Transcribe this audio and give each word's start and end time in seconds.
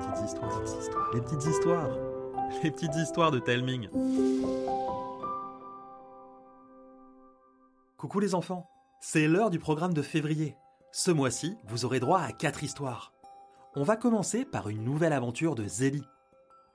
petites 0.00 0.24
histoires, 0.24 0.62
les 1.12 1.20
petites 1.20 1.44
histoires, 1.46 1.90
les 2.62 2.70
petites 2.70 2.96
histoires 2.96 3.30
de 3.30 3.38
Telming. 3.38 3.88
Coucou 7.96 8.20
les 8.20 8.34
enfants, 8.34 8.70
c'est 9.00 9.28
l'heure 9.28 9.50
du 9.50 9.58
programme 9.58 9.92
de 9.92 10.02
février. 10.02 10.56
Ce 10.92 11.10
mois-ci, 11.10 11.56
vous 11.68 11.84
aurez 11.84 12.00
droit 12.00 12.20
à 12.20 12.32
quatre 12.32 12.64
histoires. 12.64 13.12
On 13.76 13.82
va 13.82 13.96
commencer 13.96 14.44
par 14.44 14.68
une 14.68 14.82
nouvelle 14.82 15.12
aventure 15.12 15.54
de 15.54 15.66
Zélie. 15.66 16.06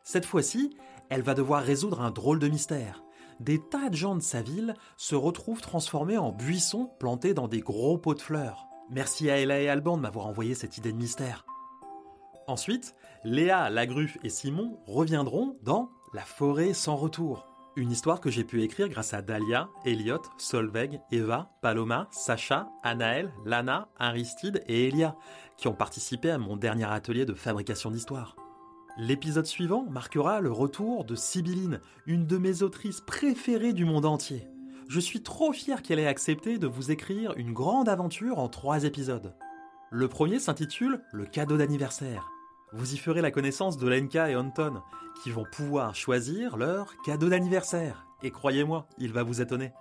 Cette 0.03 0.25
fois-ci, 0.25 0.77
elle 1.09 1.23
va 1.23 1.33
devoir 1.33 1.63
résoudre 1.63 2.01
un 2.01 2.11
drôle 2.11 2.39
de 2.39 2.47
mystère. 2.47 3.03
Des 3.39 3.59
tas 3.59 3.89
de 3.89 3.95
gens 3.95 4.15
de 4.15 4.21
sa 4.21 4.41
ville 4.41 4.75
se 4.95 5.15
retrouvent 5.15 5.61
transformés 5.61 6.17
en 6.17 6.31
buissons 6.31 6.89
plantés 6.99 7.33
dans 7.33 7.47
des 7.47 7.59
gros 7.59 7.97
pots 7.97 8.13
de 8.13 8.21
fleurs. 8.21 8.67
Merci 8.89 9.29
à 9.29 9.37
Ella 9.37 9.59
et 9.59 9.67
Alban 9.67 9.97
de 9.97 10.03
m'avoir 10.03 10.27
envoyé 10.27 10.53
cette 10.53 10.77
idée 10.77 10.93
de 10.93 10.97
mystère. 10.97 11.45
Ensuite, 12.47 12.95
Léa, 13.23 13.69
Lagruffe 13.71 14.17
et 14.23 14.29
Simon 14.29 14.77
reviendront 14.85 15.57
dans 15.63 15.89
La 16.13 16.21
forêt 16.21 16.73
sans 16.73 16.95
retour. 16.95 17.47
Une 17.75 17.91
histoire 17.91 18.21
que 18.21 18.29
j'ai 18.29 18.43
pu 18.43 18.61
écrire 18.61 18.87
grâce 18.87 19.13
à 19.13 19.21
Dahlia, 19.21 19.67
Elliot, 19.83 20.21
Solveig, 20.37 21.01
Eva, 21.11 21.49
Paloma, 21.61 22.07
Sacha, 22.11 22.69
Anaël, 22.83 23.33
Lana, 23.45 23.89
Aristide 23.97 24.63
et 24.67 24.87
Elia, 24.87 25.15
qui 25.57 25.67
ont 25.67 25.73
participé 25.73 26.29
à 26.29 26.37
mon 26.37 26.55
dernier 26.55 26.85
atelier 26.85 27.25
de 27.25 27.33
fabrication 27.33 27.89
d'histoires. 27.89 28.35
L'épisode 28.97 29.45
suivant 29.45 29.85
marquera 29.89 30.39
le 30.39 30.51
retour 30.51 31.03
de 31.03 31.15
Sibylline, 31.15 31.81
une 32.05 32.27
de 32.27 32.37
mes 32.37 32.61
autrices 32.61 33.01
préférées 33.01 33.73
du 33.73 33.83
monde 33.83 34.05
entier. 34.05 34.47
Je 34.87 34.99
suis 34.99 35.23
trop 35.23 35.51
fier 35.51 35.81
qu'elle 35.81 35.99
ait 35.99 36.07
accepté 36.07 36.59
de 36.59 36.67
vous 36.67 36.91
écrire 36.91 37.33
une 37.37 37.53
grande 37.53 37.89
aventure 37.89 38.37
en 38.37 38.47
trois 38.49 38.83
épisodes. 38.83 39.35
Le 39.89 40.07
premier 40.07 40.39
s'intitule 40.39 41.01
Le 41.11 41.25
cadeau 41.25 41.57
d'anniversaire. 41.57 42.29
Vous 42.75 42.93
y 42.93 42.97
ferez 42.97 43.21
la 43.21 43.31
connaissance 43.31 43.77
de 43.77 43.87
Lenka 43.87 44.29
et 44.29 44.35
Anton, 44.35 44.81
qui 45.23 45.31
vont 45.31 45.45
pouvoir 45.49 45.95
choisir 45.95 46.57
leur 46.57 46.93
cadeau 47.05 47.29
d'anniversaire. 47.29 48.05
Et 48.21 48.31
croyez-moi, 48.31 48.85
il 48.97 49.13
va 49.13 49.23
vous 49.23 49.39
étonner. 49.39 49.71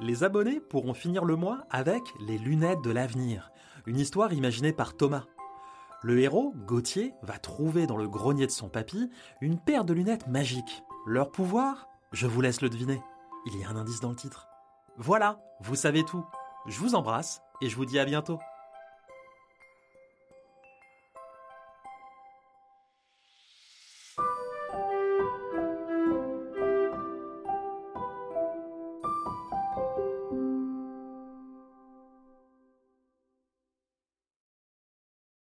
Les 0.00 0.24
abonnés 0.24 0.58
pourront 0.58 0.94
finir 0.94 1.24
le 1.24 1.36
mois 1.36 1.60
avec 1.70 2.02
Les 2.18 2.36
lunettes 2.36 2.82
de 2.82 2.90
l'avenir, 2.90 3.52
une 3.86 4.00
histoire 4.00 4.32
imaginée 4.32 4.72
par 4.72 4.96
Thomas. 4.96 5.26
Le 6.02 6.18
héros, 6.18 6.54
Gauthier, 6.66 7.14
va 7.22 7.38
trouver 7.38 7.86
dans 7.86 7.96
le 7.96 8.08
grenier 8.08 8.46
de 8.46 8.52
son 8.52 8.68
papy 8.68 9.08
une 9.40 9.60
paire 9.60 9.84
de 9.84 9.94
lunettes 9.94 10.26
magiques. 10.26 10.82
Leur 11.06 11.30
pouvoir 11.30 11.88
Je 12.10 12.26
vous 12.26 12.40
laisse 12.40 12.62
le 12.62 12.68
deviner. 12.68 13.00
Il 13.46 13.60
y 13.60 13.64
a 13.64 13.68
un 13.68 13.76
indice 13.76 14.00
dans 14.00 14.10
le 14.10 14.16
titre. 14.16 14.48
Voilà, 14.96 15.38
vous 15.60 15.76
savez 15.76 16.02
tout. 16.02 16.24
Je 16.66 16.80
vous 16.80 16.96
embrasse 16.96 17.42
et 17.60 17.68
je 17.68 17.76
vous 17.76 17.84
dis 17.84 18.00
à 18.00 18.04
bientôt. 18.04 18.40